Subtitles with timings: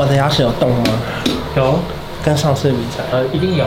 [0.00, 0.84] 我的牙齿有动吗？
[1.54, 1.78] 有，
[2.24, 3.66] 跟上次比起来，呃，一定有。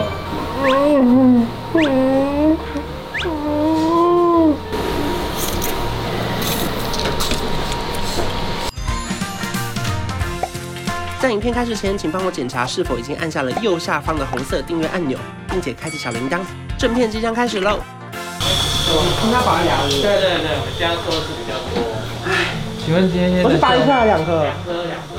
[11.19, 15.15] 在影片开始前，请帮我检查是否已经按下了右下方的红色订阅按钮，
[15.51, 16.39] 并且开启小铃铛。
[16.79, 17.77] 正片即将开始喽！
[18.09, 21.93] 我听他拔牙，对对对，我们这样做的是比较多。
[22.25, 24.41] 哎，请问今天我是拔一颗还是两颗？
[24.41, 25.12] 两颗，两颗。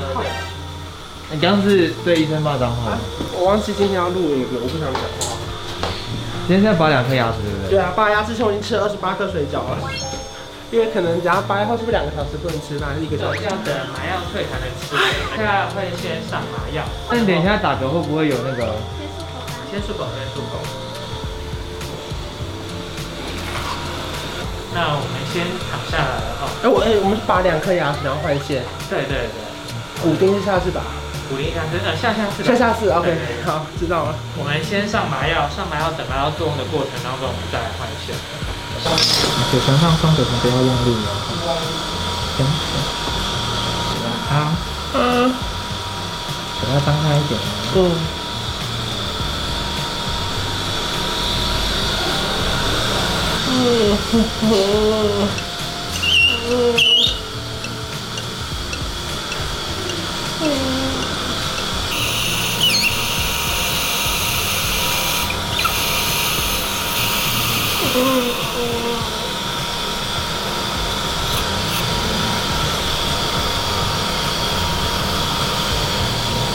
[1.31, 2.97] 你刚刚是对医生骂脏话？
[3.33, 5.35] 我忘记今天要录影了，我不想讲话。
[6.47, 7.69] 今天在拔两颗牙齿，对不对？
[7.71, 9.77] 对啊，拔牙之前我已经吃了二十八颗水饺了。
[10.71, 13.41] 因为可能等下拔以后是不是两个小时不能吃饭，还是一个小时？
[13.41, 14.93] 要等麻药退才能吃。
[15.33, 16.83] 现在会先上麻药。
[17.09, 18.77] 那你等一下打嗝会不会有那个？
[19.71, 20.61] 先漱口，先漱口。
[24.73, 26.49] 那我们先躺下来了哈。
[26.61, 28.61] 哎，我哎，我们是拔两颗牙齿，然后换线。
[28.89, 29.41] 对对对。
[30.03, 30.81] 骨钉是下次拔。
[31.29, 32.43] 骨钉下次，呃，下下次。
[32.43, 33.13] 下下次，OK，
[33.45, 34.15] 好，知道了。
[34.37, 38.15] 我们先上麻药，上麻药等麻药作用的过程当中，我们再来换线。
[39.51, 41.09] 嘴唇放松，嘴唇不要用力哦。
[42.37, 42.77] 行行。
[44.29, 44.33] 好。
[44.93, 45.33] 嗯。
[46.59, 47.39] 嘴巴张开一点。
[47.75, 47.77] 嗯。
[53.49, 53.53] 嗯。
[56.51, 56.94] 嗯。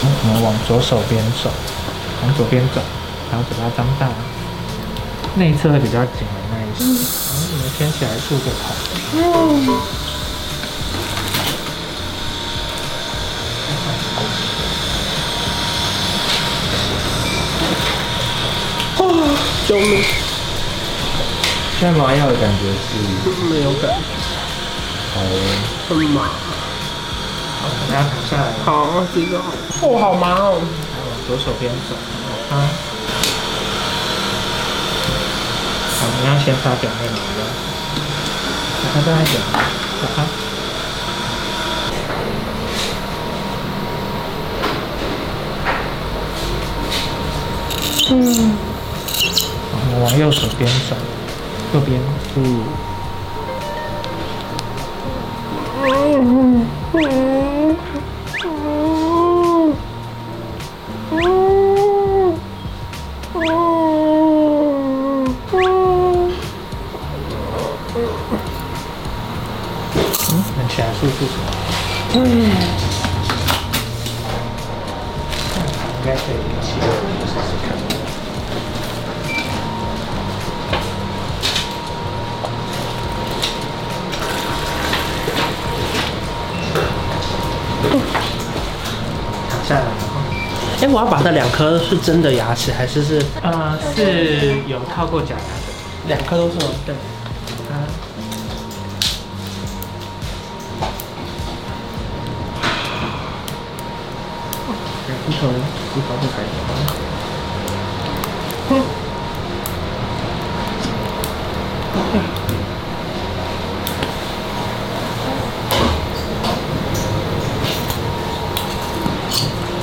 [0.02, 1.50] 我们往左手边走，
[2.22, 2.80] 往左边走，
[3.30, 4.06] 然后嘴巴张大，
[5.34, 6.84] 内侧会比较紧的那一些。
[6.84, 8.62] 然后你们掀起来漱个口。
[18.98, 19.04] 哦，
[19.66, 20.29] 救命！
[21.80, 22.88] 现在麻药的感觉是？
[23.48, 23.96] 没有感觉。
[25.14, 25.16] 好。
[25.88, 26.28] 很麻。
[27.62, 28.52] 好，大家躺下来。
[28.66, 29.40] 好，知道。
[29.80, 30.60] 哦，好麻哦。
[30.60, 30.60] 往
[31.26, 31.96] 左手边走。
[32.50, 32.68] 啊。
[35.96, 37.48] 好，你要先擦表面麻药。
[38.92, 39.40] 再大一点。
[40.14, 40.20] 好。
[48.10, 48.14] 嗯。
[49.72, 50.94] 好，我们往右手边走。
[51.72, 52.00] 右边。
[52.36, 52.38] 嗯。
[55.82, 56.66] 嗯。
[56.92, 56.96] 嗯。
[58.42, 59.74] 嗯。
[63.32, 63.44] 嗯。
[65.44, 65.78] 嗯。
[70.32, 71.32] 嗯，那起来漱漱口。
[72.14, 72.18] 嗯。
[89.70, 89.80] 下。
[90.82, 93.22] 哎，我要把它两颗是真的牙齿还是是？
[93.42, 95.44] 呃，是有套过假牙的，
[96.08, 96.64] 两颗都是吗？
[96.84, 96.94] 对。
[96.94, 97.86] 啊。
[105.26, 106.42] 骨头，骨头不开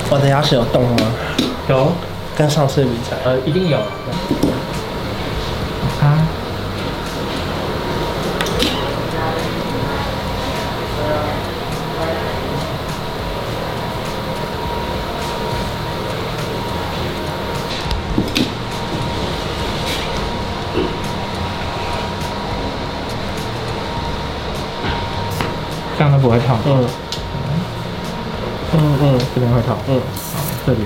[0.10, 0.98] 我的牙齿有动吗？
[1.68, 1.92] 有，
[2.36, 3.78] 跟上次比起来，呃，一定有。
[3.78, 3.84] 啊。
[25.98, 26.58] 这样都不会痛。
[26.66, 26.86] 嗯。
[28.74, 29.78] 嗯嗯，这边会痛。
[29.88, 30.02] 嗯，
[30.34, 30.80] 好，这里。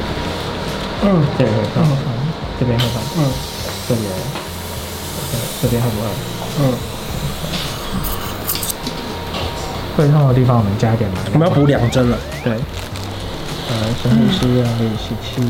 [1.04, 1.84] 嗯，这里会痛。
[1.84, 1.88] 嗯，
[2.60, 3.02] 这边会痛。
[3.18, 3.20] 嗯，
[3.90, 4.02] 这里。
[5.62, 6.08] 这边会不会？
[6.60, 6.62] 嗯。
[9.98, 11.26] 会痛的地方我们加一点麻药。
[11.34, 12.18] 我们要补两针了。
[12.44, 12.54] 对。
[12.54, 15.42] 呃，深呼吸，用力吸气。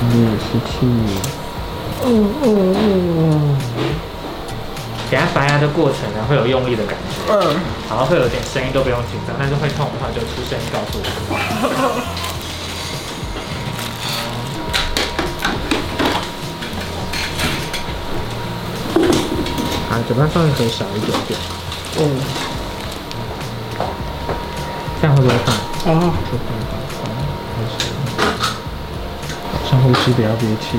[0.00, 1.37] 用力吸气。
[2.04, 2.76] 嗯嗯
[3.18, 3.58] 嗯，
[5.10, 7.56] 等下拔牙的过程呢，会有用力的感觉，嗯，
[7.88, 11.04] 然后会有点声音，都不用紧张，但是会痛的话就出声音告诉我。
[20.06, 21.38] 嘴巴稍微合小一点点。
[21.98, 22.00] 嗯，
[25.02, 25.52] 这样会不会痛？
[25.92, 26.64] 啊，不会吧？
[27.02, 27.04] 好，
[27.56, 27.76] 开始。
[29.68, 30.78] 深呼吸，不要憋气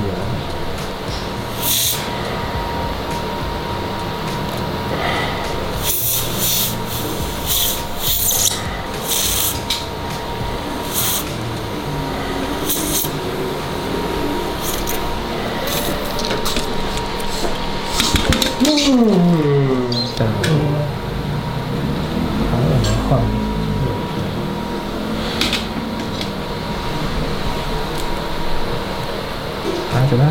[30.08, 30.24] 嘴巴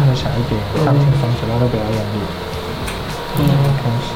[0.74, 2.20] 很小一点，放轻松，嘴巴都不要用力。
[3.38, 3.42] 嗯，
[3.82, 4.14] 开始，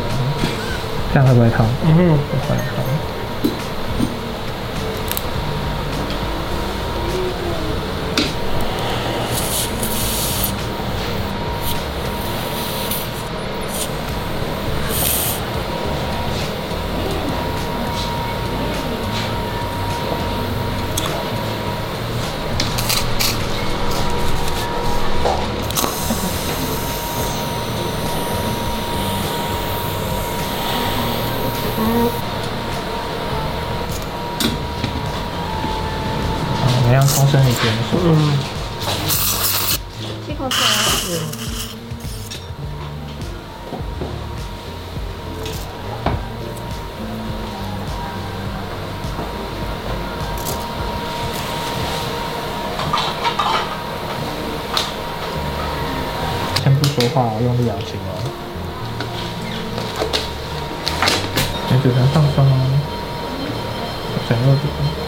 [1.14, 1.66] 这样会不会痛？
[1.86, 3.13] 嗯，不会痛。
[37.64, 38.12] 从身体边说，嗯，
[40.26, 40.58] 吸口水。
[56.62, 58.12] 先不说话，用力咬紧哦。
[61.70, 62.50] 你嘴唇放松哦，
[64.28, 65.03] 整个嘴。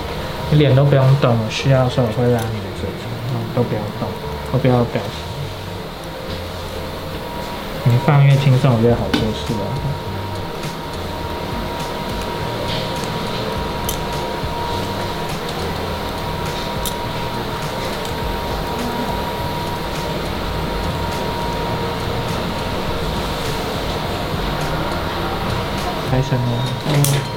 [0.51, 3.09] 你脸都不用动，需要的时候我会拉你的嘴唇，
[3.55, 4.07] 都不要动，
[4.51, 5.11] 都不要表情。
[7.91, 9.59] 你放越轻松，越好做事了。
[26.11, 26.39] 开心哦。
[26.87, 27.34] 嗯。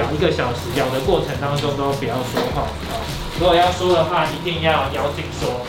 [0.00, 2.64] 咬一个小时，咬的过程当中都不要说话！
[3.38, 5.60] 如果要说的话，一定要咬紧说！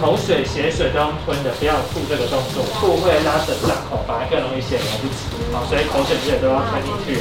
[0.00, 5.66] 口水、血水都要吞的，不要吐这个动作，吐会拉扯伤口，反而更容易显来不止啊！
[5.66, 7.18] 所以口水、血水都要吞进去。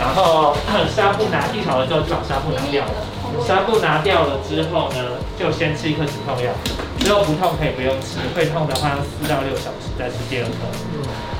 [0.00, 0.56] 然后
[0.88, 2.96] 纱布拿一好了之后，就把纱布拿掉了。
[3.44, 6.48] 纱布拿掉了之后呢，就先吃一颗止痛药。
[6.98, 10.64] 之后不痛可以不用吃，会痛的话四到六小时再吃第二颗。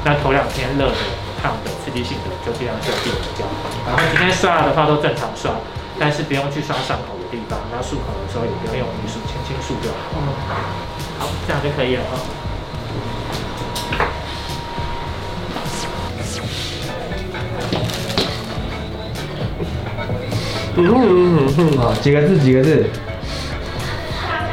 [0.04, 1.00] 那头两天热的。
[1.42, 3.44] 烫的刺激性的就这样就避免掉。
[3.84, 5.50] 然后今天刷的话都正常刷，
[5.98, 7.58] 但是不用去刷伤口的地方。
[7.72, 9.96] 那漱口的时候也不要用泥水，轻轻漱就好。
[10.14, 10.22] 嗯，
[11.18, 12.14] 好，这样就可以了哈。
[20.74, 22.38] 嗯嗯嗯啊，几个字？
[22.38, 22.86] 几个字？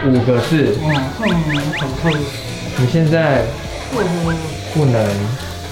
[0.06, 0.76] 五个字。
[0.82, 0.86] 嗯
[1.22, 1.26] 嗯，
[1.80, 2.12] 很痛。
[2.78, 3.46] 你现在
[4.74, 5.08] 不能。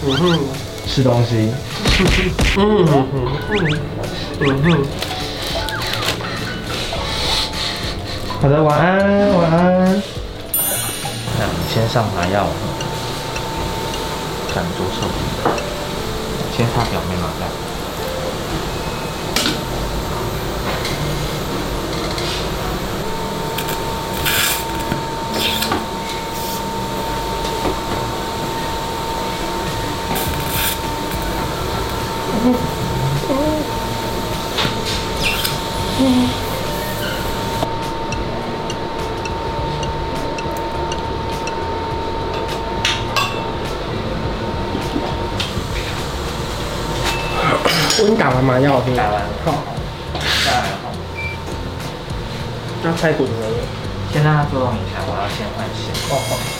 [0.05, 0.66] 嗯哼。
[0.87, 1.51] 吃东西。
[2.57, 3.15] 嗯嗯嗯
[4.39, 4.85] 嗯嗯。
[8.41, 10.01] 好的，晚安，晚安。
[11.39, 12.47] 那你先上麻药，
[14.53, 15.07] 看左手，
[16.55, 17.43] 先擦表面麻药。
[47.99, 49.21] 我已经打完麻药，我打完。
[49.43, 49.63] 好，
[50.45, 50.93] 下来好。
[52.83, 53.57] 那太骨折了，
[54.13, 55.89] 先让他作动一下，我要先换鞋。
[56.11, 56.56] 哦好。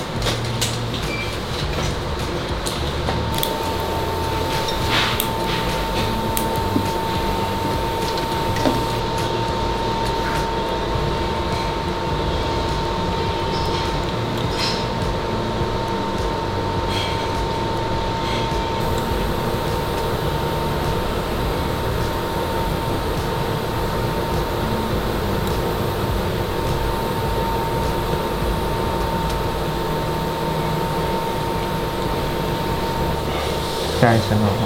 [34.00, 34.62] 再深了哈，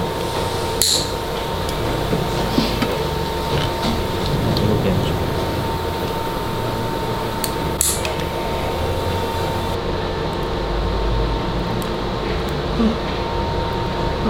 [4.60, 5.08] 有点重。
[12.78, 12.80] 嗯，
[14.24, 14.26] 嗯。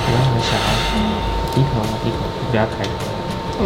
[0.00, 0.48] 不要那么小，
[1.56, 1.66] 一个，
[2.04, 2.16] 一个，
[2.50, 2.72] 不要开。
[3.60, 3.62] 嗯。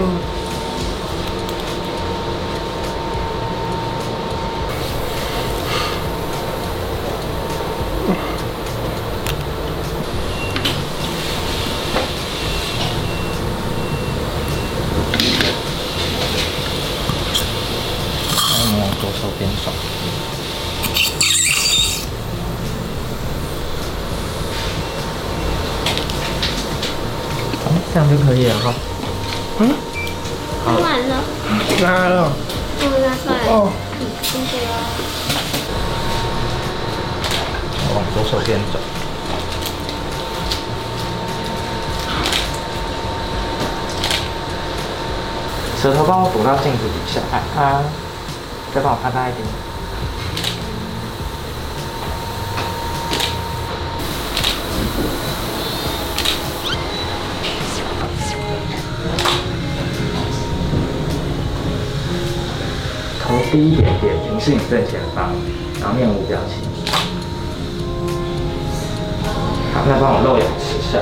[27.98, 28.72] 这样就可以了哈。
[29.58, 29.74] 嗯。
[30.64, 31.16] 好完了。
[31.82, 32.30] 来了。
[32.80, 33.34] 我们拿出来。
[33.50, 33.72] 哦。
[33.98, 34.72] 嗯，谢谢哦。
[37.96, 38.78] 往左手边走。
[45.82, 47.82] 舌头帮我堵到镜子底下，啊，啊，
[48.72, 49.42] 再帮我拍大一点。
[63.48, 65.30] 头低一点点，平视你正前方，
[65.80, 66.62] 然后面无表情。
[69.74, 70.98] 好，再帮我露眼齿下。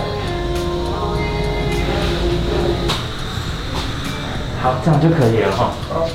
[4.62, 5.72] 好，这样就可以了哈。
[5.88, 6.06] 好，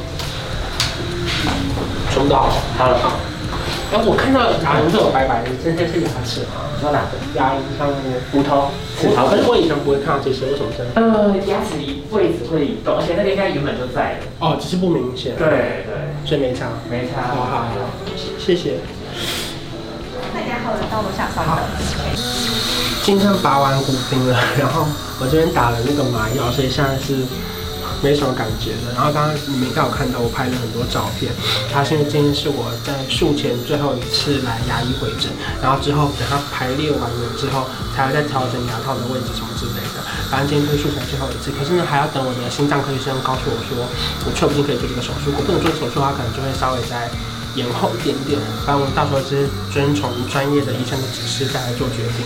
[2.12, 2.50] 收到。
[2.78, 2.98] 好了。
[3.92, 6.64] 哎，我看到牙龈都有白白的，这些是牙齿吗？
[6.74, 7.20] 你说哪个？
[7.36, 8.72] 牙龈上面骨头。
[8.98, 9.28] 齿槽。
[9.28, 10.94] 可是我以前不会看到这些，为什么这样？
[10.96, 14.32] 呃，牙齿移位置会移动，而且那个应该原本就在的。
[14.40, 15.36] 哦，只是不明显。
[15.36, 16.16] 对对。
[16.24, 16.72] 所以没差。
[16.90, 17.36] 没差。
[17.36, 17.68] 好好好，
[18.40, 18.80] 谢谢。
[20.32, 21.60] 大家好，到楼下稍等。
[23.04, 24.88] 今天拔完骨钉了，然后
[25.20, 27.28] 我这边打了那个麻药，所以现在是。
[28.02, 28.94] 没什么感觉的。
[28.96, 31.32] 然后刚刚你们应该有看到我拍了很多照片。
[31.72, 35.32] 他现在今天是我在术前最后一次来牙医回诊，
[35.62, 40.02] 然后之后等他排列完了之后，才会再调整牙套的位置什么之类的。
[40.30, 43.86] 反正今天是术前最后一次，可是呢还要等我的心脏科医生告诉我说，
[44.26, 45.30] 我确不定可以做这个手术。
[45.30, 47.12] 如果不能做手术的话，可能就会稍微再
[47.56, 48.40] 延后一点点。
[48.66, 52.24] 反正我到时候是遵从专业的医生的指示再来做决定。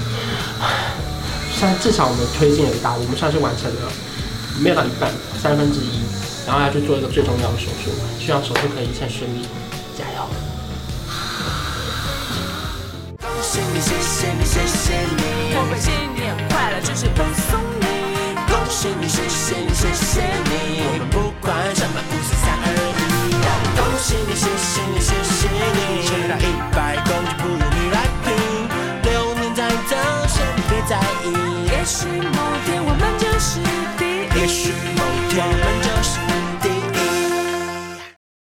[1.51, 3.91] 现在至少我们推进了一大步，我们算是完成了。
[4.59, 6.01] 没有到一半，三分之一，
[6.47, 9.45] 然后要去做一个最重要的手术，希望手术可以一切顺利，
[9.97, 10.29] 加油！